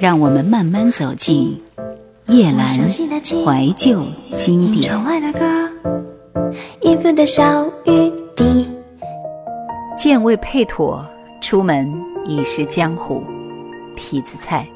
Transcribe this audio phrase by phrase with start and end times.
[0.00, 1.60] 让我们慢慢走进
[2.26, 4.00] 叶阑怀旧
[4.34, 4.90] 经典。
[9.98, 11.04] 剑未配妥，
[11.42, 11.92] 出门
[12.24, 13.22] 已是江湖。
[13.94, 14.66] 痞子菜。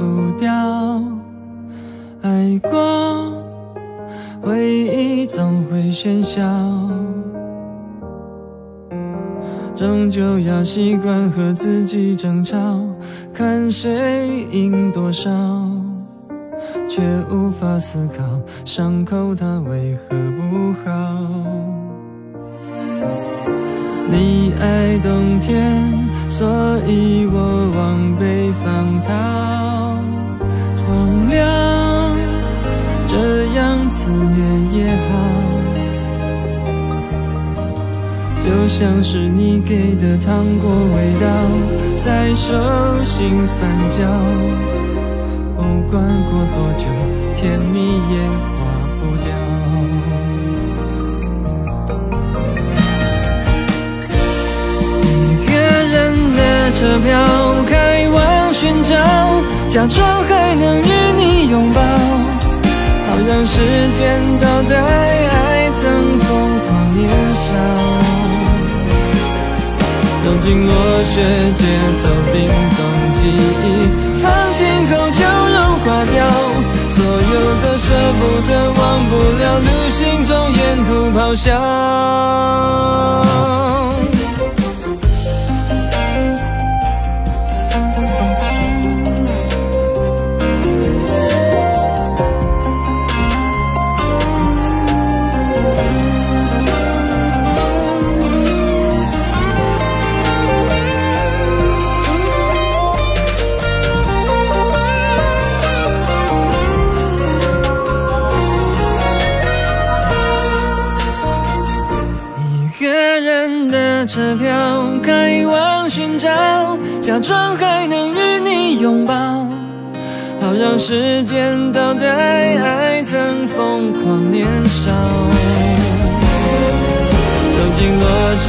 [0.00, 0.50] 不掉。
[2.22, 3.44] 爱过，
[4.40, 6.40] 回忆总会喧嚣，
[9.76, 12.56] 终究要习惯和自己争吵，
[13.34, 15.30] 看谁赢多少，
[16.88, 18.24] 却无法思考
[18.64, 20.90] 伤口它为何不好。
[24.10, 25.92] 你爱冬天，
[26.28, 26.48] 所
[26.86, 29.89] 以我往北方逃。
[31.30, 32.16] 荒凉，
[33.06, 33.14] 这
[33.54, 34.42] 样自虐
[34.76, 35.08] 也好。
[38.40, 41.26] 就像是你给的糖果味道，
[41.96, 42.56] 在手
[43.04, 44.00] 心翻搅。
[45.56, 46.86] 不管过多久，
[47.34, 47.78] 甜蜜
[48.10, 48.18] 也
[48.58, 48.58] 化
[48.98, 49.28] 不掉。
[55.04, 55.06] 一
[55.46, 55.52] 个
[55.92, 55.96] 人
[56.36, 56.40] 的。
[56.72, 57.10] 车票
[57.68, 57.74] 开
[58.60, 58.94] 寻找，
[59.68, 60.84] 假装还能与
[61.16, 63.58] 你拥抱，好让时
[63.94, 66.28] 间倒带，爱曾疯
[66.68, 67.54] 狂年少。
[70.22, 71.22] 走进落雪
[71.56, 71.64] 街
[72.02, 72.36] 头，冰
[72.76, 72.78] 冻
[73.14, 73.20] 记
[73.64, 73.66] 忆，
[74.20, 74.60] 放晴
[74.90, 76.20] 后就融化掉，
[76.90, 77.88] 所有的舍
[78.20, 80.88] 不得，忘不了，旅行中沿途
[81.18, 81.48] 咆哮。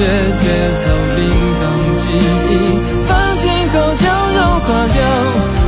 [0.01, 0.43] 街
[0.81, 0.83] 头，
[1.15, 1.19] 冰
[1.59, 1.63] 冻
[1.97, 2.03] 记
[2.49, 2.51] 忆，
[3.07, 3.41] 放晴
[3.71, 4.03] 后就
[4.35, 4.97] 融化掉，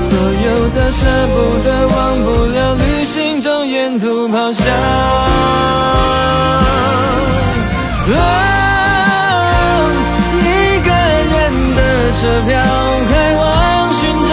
[0.01, 0.09] 所
[0.45, 4.63] 有的舍不得，忘不了，旅行中沿途咆哮
[10.41, 10.45] 一
[10.79, 10.89] 个
[11.33, 11.35] 人
[11.75, 11.79] 的。
[12.19, 12.51] 车票
[13.09, 13.43] 开往
[13.93, 14.31] 寻找，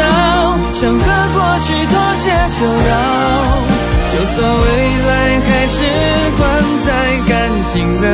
[0.72, 1.02] 想和
[1.34, 2.90] 过去妥协求饶。
[4.12, 4.64] 就算未
[5.08, 5.10] 来
[5.46, 5.76] 还是
[6.36, 6.40] 关
[6.84, 6.88] 在
[7.28, 7.32] 感
[7.62, 8.04] 情的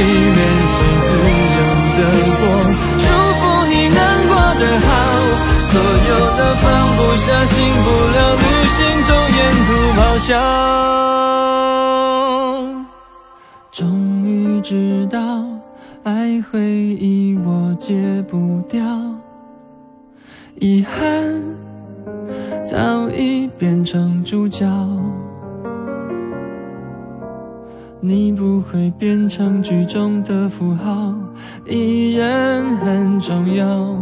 [0.00, 1.60] 放弃练习自由
[1.96, 2.00] 的
[2.40, 2.42] 我，
[2.98, 3.04] 祝
[3.36, 4.88] 福你能过得好。
[5.66, 5.72] 所
[6.08, 6.64] 有的放
[6.96, 7.52] 不下，醒
[7.84, 9.68] 不了，旅行中沿途
[10.00, 10.30] 咆哮，
[13.70, 15.18] 终于知道。
[16.02, 18.82] 爱回忆我戒不掉，
[20.54, 21.44] 遗憾
[22.64, 24.66] 早已变成主角。
[28.10, 31.14] 你不会变成剧中的符号，
[31.64, 33.96] 依然很重要。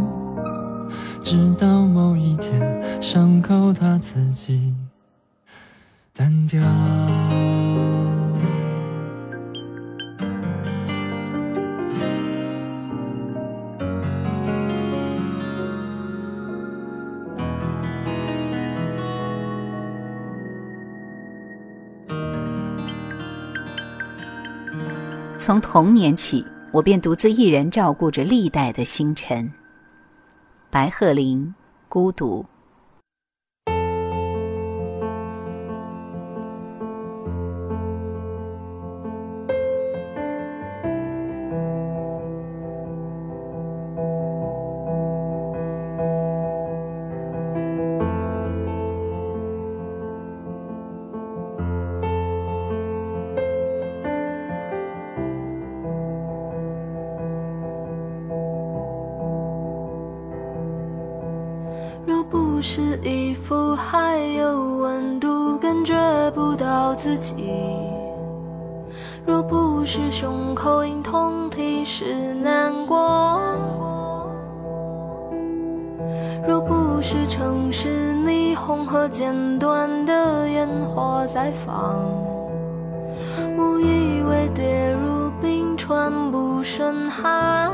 [1.21, 2.59] 直到某一天，
[2.99, 4.73] 伤口它自己
[6.11, 6.59] 淡掉。
[25.39, 29.49] 从童年起，我便独自一人照顾着历代的星辰。
[30.69, 31.55] 白鹤林，
[31.87, 32.45] 孤独。
[66.49, 67.35] 不到自己；
[69.23, 73.37] 若不是胸口隐痛提示难过；
[76.47, 81.99] 若不是城市霓虹和剪断的烟火在放，
[83.55, 87.71] 我以为跌入冰川不胜寒。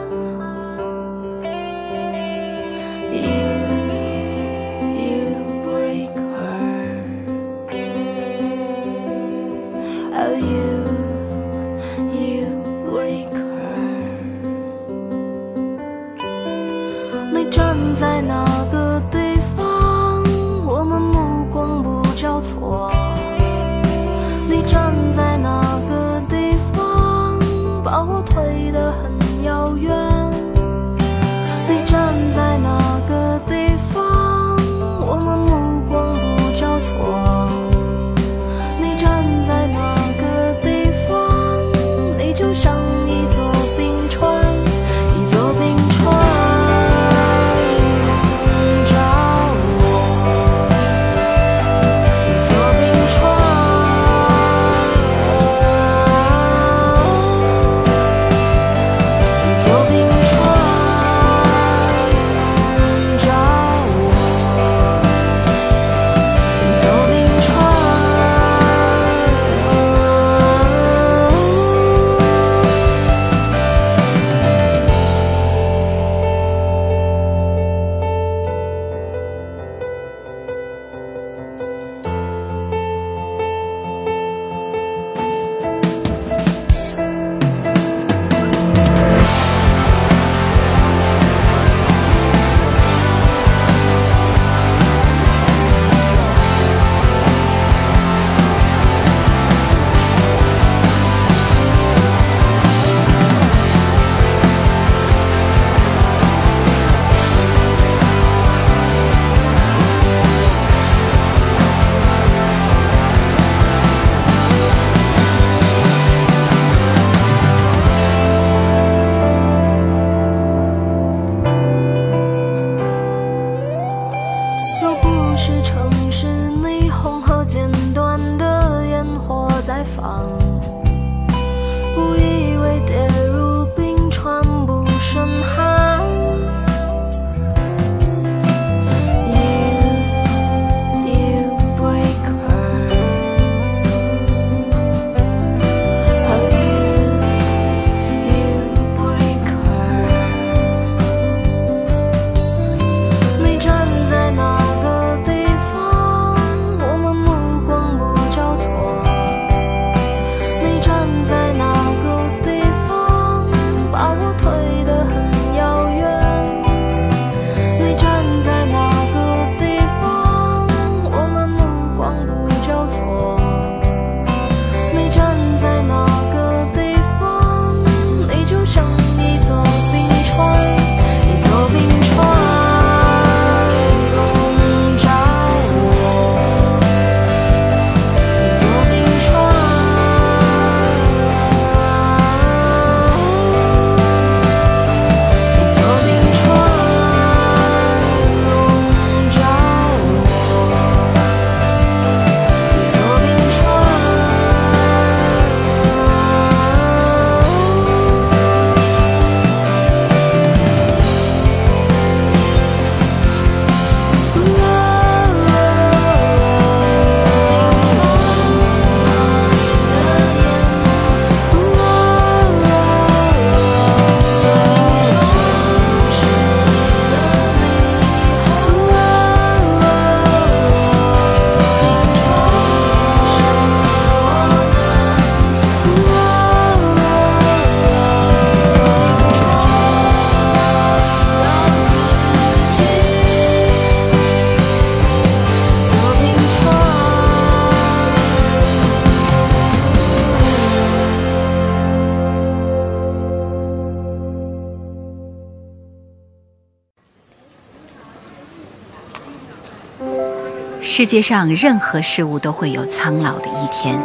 [260.97, 263.99] 世界上任何事物都会有苍老的一天，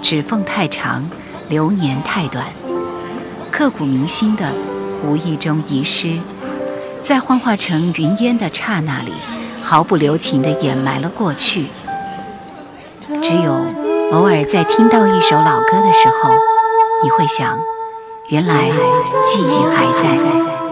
[0.00, 1.10] 指缝太长，
[1.50, 2.46] 流年太短，
[3.50, 4.50] 刻骨铭心的
[5.04, 6.18] 无意中遗失，
[7.02, 9.12] 在幻化成云烟的刹那里，
[9.62, 11.66] 毫不留情地掩埋了过去。
[13.20, 13.52] 只有
[14.12, 16.30] 偶尔在听到一首老歌的时候，
[17.02, 17.58] 你会想，
[18.28, 18.70] 原来
[19.22, 20.63] 记忆还在。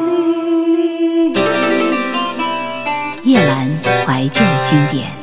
[4.23, 5.22] 没见的经典。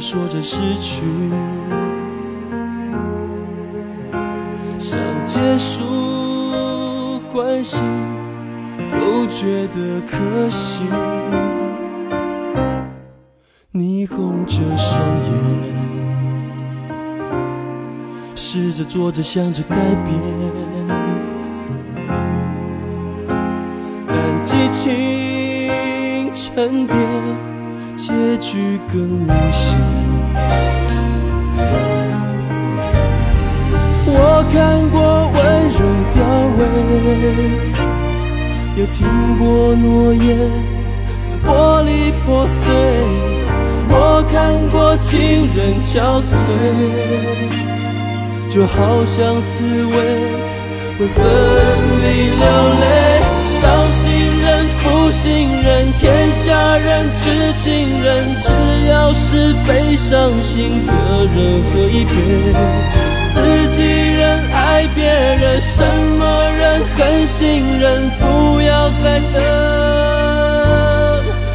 [0.00, 1.02] 说着失去，
[4.78, 7.82] 想结束关系，
[8.92, 10.84] 又觉得可惜。
[13.70, 15.32] 你红着双眼，
[18.34, 20.08] 试着做着想着改变。
[24.06, 26.96] 但激情沉淀，
[27.98, 29.76] 结局更明显。
[34.06, 34.14] 我
[34.52, 35.36] 看过温
[35.74, 35.80] 柔
[36.14, 36.16] 凋
[36.56, 36.60] 萎，
[38.76, 38.96] 也听
[39.36, 40.26] 过诺言
[41.18, 41.48] 似玻
[41.84, 41.90] 璃
[42.24, 42.62] 破碎。
[43.90, 43.92] 我
[44.30, 44.36] 看
[44.70, 46.30] 过情人憔悴，
[48.48, 49.92] 就好像刺猬
[51.00, 51.16] 会分
[52.04, 52.06] 离
[52.38, 52.46] 流
[60.58, 60.92] 心的
[61.36, 62.16] 人喝一片。
[63.30, 65.84] 自己人、爱别人，什
[66.18, 69.40] 么人、狠心人，不要再等，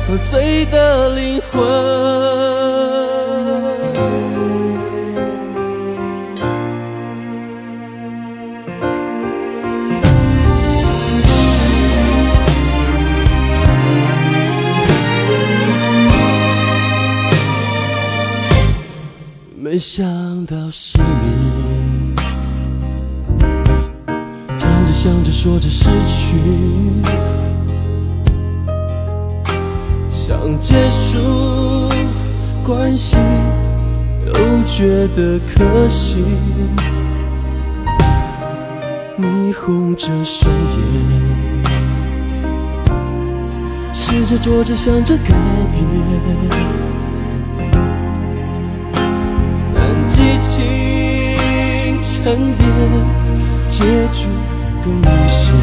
[0.07, 2.02] 喝醉的灵魂。
[25.03, 26.37] 想着说着失去，
[30.09, 31.19] 想结束
[32.63, 33.17] 关系，
[34.25, 34.33] 又
[34.65, 36.23] 觉得可惜。
[39.17, 40.81] 你红着双眼，
[43.91, 45.33] 试着做着想着改
[45.73, 45.85] 变。
[49.75, 52.65] 但激情沉淀，
[53.67, 53.83] 结
[54.13, 54.29] 局
[54.83, 55.53] 更明显。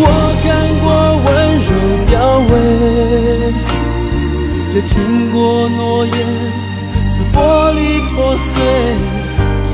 [0.00, 0.04] 我
[0.42, 0.46] 看
[0.82, 0.86] 过
[1.24, 1.26] 温
[1.66, 1.68] 柔
[2.10, 2.12] 凋
[2.48, 2.50] 萎，
[4.74, 4.90] 也听
[5.30, 5.36] 过
[5.68, 6.12] 诺言
[7.06, 7.36] 似玻
[7.74, 7.78] 璃
[8.14, 8.46] 破碎。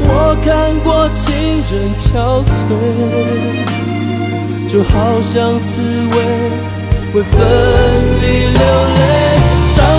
[0.06, 0.10] 我
[0.44, 0.48] 看
[0.80, 1.24] 过情
[1.70, 2.04] 人憔
[2.44, 2.54] 悴，
[4.68, 5.70] 就好像刺
[6.12, 6.14] 猬
[7.14, 7.32] 为分
[8.20, 8.60] 离流
[8.98, 9.00] 泪。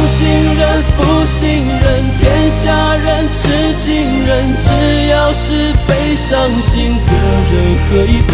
[0.06, 1.84] 伤心人、负心人、
[2.20, 7.12] 天下人、痴情人，只要是被伤心的
[7.52, 8.34] 人喝一杯。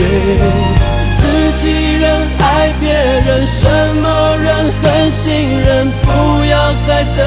[1.21, 1.23] 自
[1.59, 3.69] 己人、爱别人，什
[4.01, 7.25] 么人、狠心人，不要再等，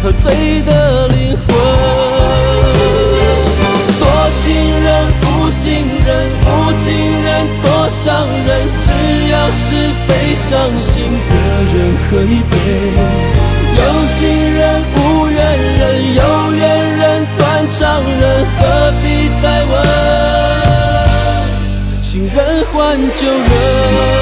[0.00, 1.48] 喝醉的灵魂。
[3.98, 4.06] 多
[4.38, 7.19] 情人、无心人、无情，
[7.90, 8.48] 伤人，
[8.80, 8.88] 只
[9.32, 9.74] 要是
[10.06, 11.34] 被伤心的。
[11.74, 11.76] 人
[12.08, 12.54] 喝一杯，
[13.76, 14.18] 有心
[14.54, 14.60] 人
[14.96, 15.36] 无怨
[15.78, 16.62] 人，有缘
[16.96, 18.60] 人断肠人，何
[19.02, 19.72] 必再问？
[22.00, 24.19] 新人换旧人。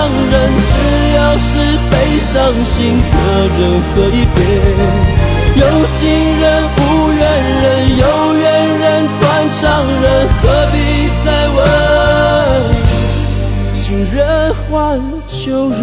[0.00, 0.32] 伤人。
[0.66, 0.72] 只
[1.14, 1.48] 要是
[1.90, 2.32] 被伤
[2.64, 3.16] 心的
[3.58, 4.38] 人喝一杯，
[5.56, 6.00] 有心
[6.40, 6.44] 人
[6.78, 6.80] 无
[7.12, 7.20] 缘
[7.62, 7.64] 人，
[7.98, 8.04] 有
[8.34, 8.44] 缘
[8.78, 8.82] 人
[9.20, 9.60] 断肠
[10.02, 10.04] 人，
[10.40, 10.42] 何
[10.72, 10.74] 必
[11.22, 11.58] 再问？
[13.74, 14.16] 新人
[14.70, 14.70] 换
[15.26, 15.78] 旧人。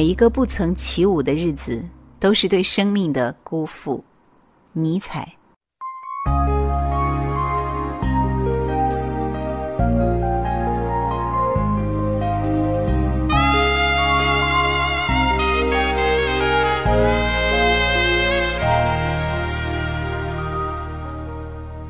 [0.00, 1.84] 每一个不曾起舞的日子，
[2.18, 4.02] 都是对生命的辜负。
[4.72, 5.30] 尼采。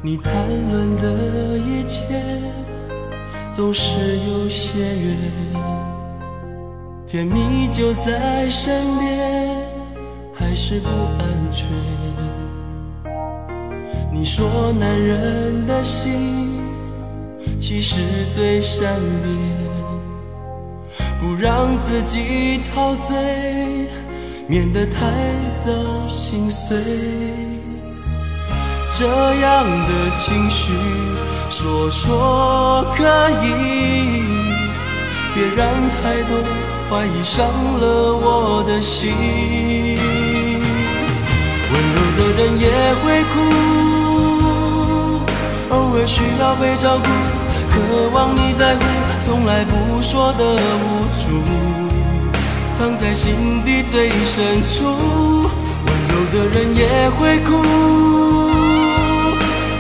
[0.03, 2.21] 你谈论的一切，
[3.53, 5.17] 总是有些远，
[7.11, 9.57] 甜蜜就在身边，
[10.33, 10.89] 还是不
[11.19, 11.67] 安全。
[14.13, 16.63] 你说男人的心
[17.59, 17.97] 其实
[18.33, 19.35] 最善变，
[21.21, 23.19] 不让自己陶醉，
[24.47, 25.11] 免得太
[25.65, 25.73] 早
[26.07, 26.79] 心碎。
[28.97, 29.05] 这
[29.41, 30.73] 样的情绪，
[31.51, 33.03] 说说可
[33.43, 34.23] 以，
[35.35, 36.39] 别让太多
[36.91, 37.47] 怀疑伤
[37.79, 39.15] 了我的心。
[41.71, 42.67] 温柔的人也
[43.01, 43.35] 会哭，
[45.69, 47.09] 偶尔需要被照顾，
[47.71, 47.79] 渴
[48.13, 48.83] 望你在乎，
[49.23, 51.23] 从来不说的无助，
[52.75, 54.83] 藏在心底最深处。
[55.87, 57.51] 温柔的人也会哭。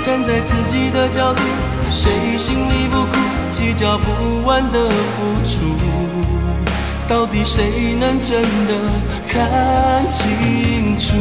[0.00, 1.42] 站在自己的角度，
[1.90, 3.18] 谁心里不苦？
[3.50, 4.94] 计较不完的付
[5.44, 5.74] 出，
[7.10, 8.74] 到底谁能真的
[9.26, 11.16] 看清楚？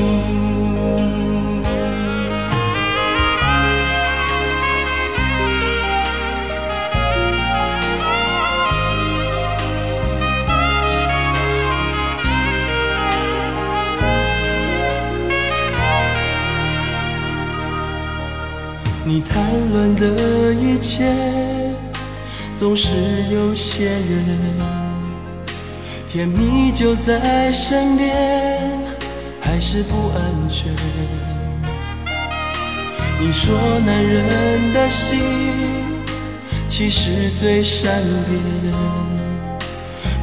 [19.04, 21.12] 你谈论的一切
[22.56, 22.90] 总是
[23.32, 24.56] 有些人，
[26.12, 28.12] 甜蜜就在身边，
[29.40, 30.74] 还是不安全。
[33.20, 33.56] 你说
[33.86, 35.20] 男人的心
[36.68, 38.74] 其实最善变，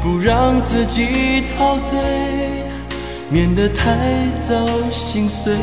[0.02, 2.00] 不让自己陶醉，
[3.30, 3.96] 免得太
[4.42, 5.54] 早心碎。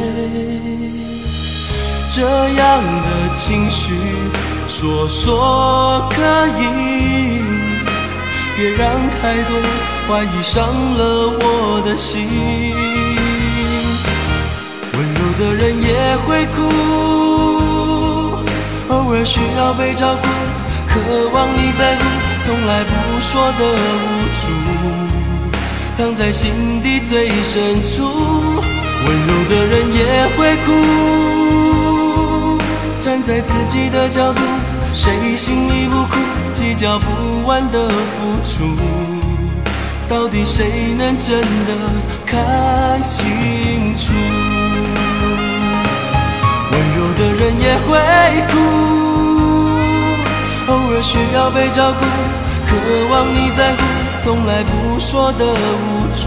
[2.15, 2.21] 这
[2.53, 3.91] 样的情绪，
[4.69, 6.21] 说说可
[6.61, 6.92] 以，
[8.55, 9.59] 别让太多
[10.07, 11.01] 怀疑伤了
[11.39, 12.27] 我的心。
[14.93, 15.89] 温柔的人也
[16.25, 16.57] 会哭，
[18.89, 20.27] 偶尔需要被照顾，
[20.87, 20.93] 渴
[21.33, 22.01] 望你在乎，
[22.43, 24.05] 从来不说的无
[24.39, 24.43] 助，
[25.95, 28.03] 藏在心底最深处。
[29.05, 29.99] 温柔的人也
[30.37, 30.67] 会哭。
[33.01, 34.41] 站在自己的角度，
[34.93, 36.19] 谁心里不苦？
[36.73, 37.05] 计较不
[37.45, 37.95] 完的付
[38.43, 38.65] 出，
[40.09, 41.71] 到底谁能真的
[42.25, 44.11] 看清楚？
[46.71, 47.95] 温柔的人也会
[48.49, 48.53] 哭，
[50.67, 52.03] 偶尔需要被照顾，
[52.65, 52.71] 渴
[53.11, 53.77] 望你在乎，
[54.23, 56.25] 从来不说的无助，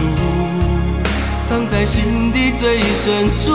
[1.45, 3.51] 藏在心底最深处。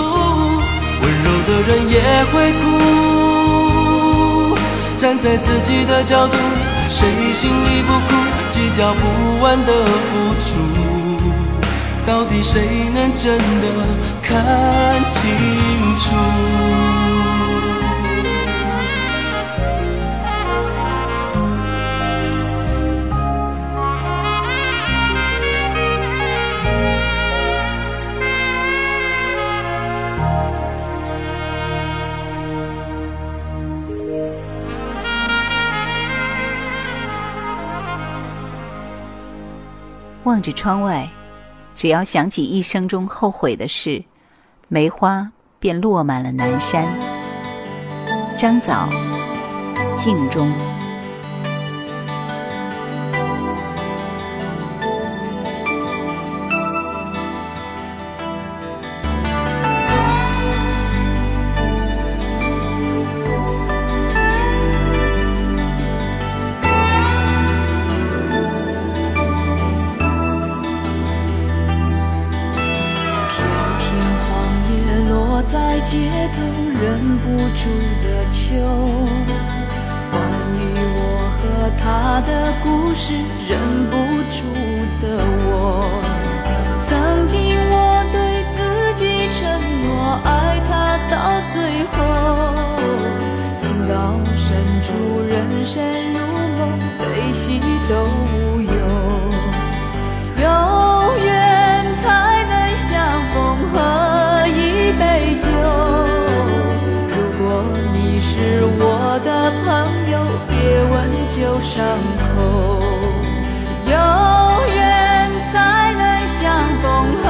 [1.02, 2.02] 温柔的人也
[2.34, 4.58] 会哭，
[4.98, 6.38] 站在自己的角度，
[6.92, 8.16] 谁心里不苦？
[8.50, 10.50] 计较不完的付出，
[12.06, 12.62] 到底谁
[12.94, 13.66] 能真的
[14.22, 14.36] 看
[15.10, 15.20] 清
[15.98, 16.41] 楚？
[40.24, 41.10] 望着窗外，
[41.76, 44.04] 只要想起一生中后悔的事，
[44.68, 46.86] 梅花便落满了南山。
[48.38, 48.88] 张枣，
[49.96, 50.52] 镜中。
[78.04, 78.56] 的秋
[80.10, 80.22] 关
[80.58, 80.62] 于
[80.98, 81.00] 我
[81.38, 83.14] 和他的故事
[83.48, 83.98] 忍不
[84.32, 84.38] 住
[85.02, 85.18] 的
[85.50, 86.12] 我。
[86.88, 89.40] 曾经我对自己承
[89.84, 91.96] 诺爱他到最后
[93.58, 94.48] 情到深
[94.84, 95.82] 处人生
[96.14, 96.20] 如
[96.58, 98.51] 梦悲喜都
[111.42, 112.80] 有伤口
[113.86, 113.92] 有
[114.76, 116.40] 缘才能相
[116.84, 116.84] 逢
[117.18, 117.26] 喝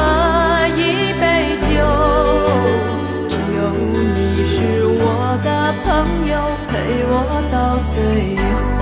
[0.75, 0.79] 一
[1.13, 1.23] 杯
[1.61, 1.71] 酒。
[3.29, 3.57] 只有
[4.15, 4.53] 你是
[4.85, 5.01] 我
[5.45, 5.47] 的
[5.85, 5.87] 朋
[6.27, 6.33] 友
[6.67, 6.71] 陪
[7.07, 7.13] 我
[7.53, 7.55] 到
[7.87, 7.95] 最
[8.75, 8.79] 后。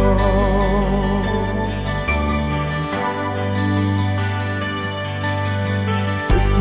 [6.27, 6.57] 不想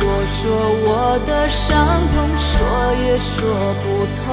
[0.00, 0.02] 多
[0.32, 0.40] 说
[0.88, 0.88] 我
[1.26, 1.66] 的伤
[2.14, 2.48] 痛说
[3.04, 3.34] 也说
[3.82, 3.84] 不
[4.22, 4.26] 透。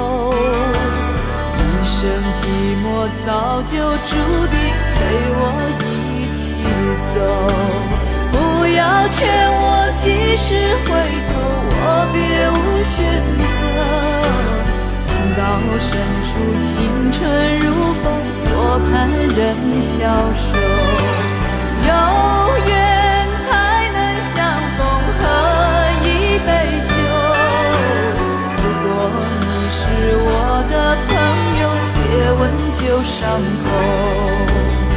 [1.59, 1.99] 一生
[2.35, 2.47] 寂
[2.81, 2.87] 寞
[3.25, 4.11] 早就注
[4.47, 4.57] 定
[4.95, 4.99] 陪
[5.39, 5.41] 我
[5.79, 5.83] 一
[6.33, 6.43] 起
[7.15, 7.17] 走。
[8.31, 8.35] 不
[8.67, 9.17] 要劝
[9.49, 9.63] 我
[9.97, 10.05] 及
[10.35, 10.47] 时
[10.85, 10.91] 回
[11.29, 11.31] 头，
[11.79, 12.15] 我别
[12.51, 12.93] 无选
[13.39, 13.61] 择。
[15.05, 15.41] 情到
[15.79, 15.87] 深
[16.27, 16.31] 处，
[16.61, 16.71] 青
[17.11, 17.19] 春
[17.59, 17.65] 如
[18.01, 18.05] 风，
[18.43, 18.49] 坐
[18.89, 19.39] 看人
[19.81, 19.91] 消
[20.35, 20.41] 瘦。
[21.87, 21.89] 有
[22.67, 22.71] 缘
[32.73, 34.92] 旧伤口。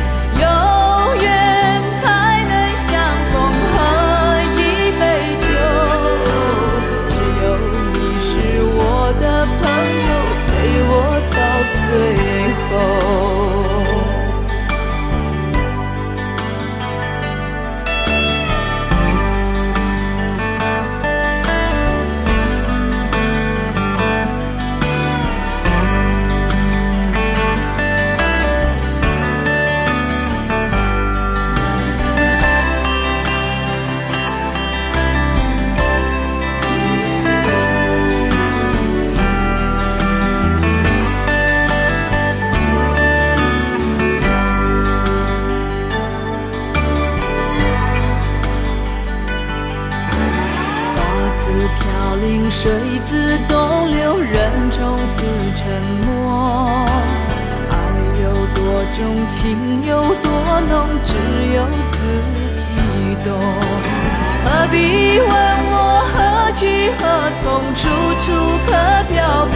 [67.47, 67.87] 从，处
[68.25, 68.27] 处
[68.67, 68.73] 可
[69.09, 69.55] 漂泊。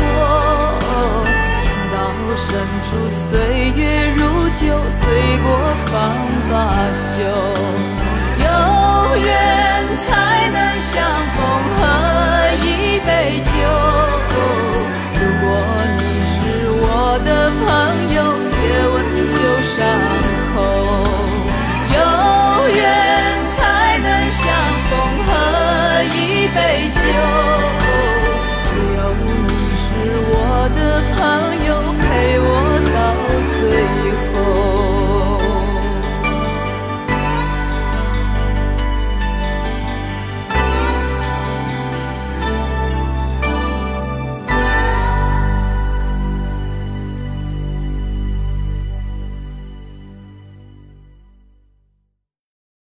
[1.60, 1.98] 情到
[2.36, 2.46] 深
[2.86, 3.82] 处，岁月
[4.14, 4.62] 如酒，
[5.00, 5.04] 醉
[5.38, 5.48] 过
[5.86, 5.92] 方
[6.48, 6.54] 罢
[6.94, 7.49] 休。